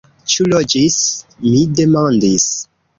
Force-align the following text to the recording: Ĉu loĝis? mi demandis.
Ĉu 0.35 0.47
loĝis? 0.53 0.97
mi 1.45 1.63
demandis. 1.83 2.53